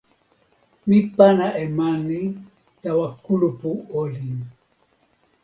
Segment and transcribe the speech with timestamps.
[0.87, 2.21] mi pana e mani
[2.81, 3.69] tawa kulupu
[3.99, 4.37] olin.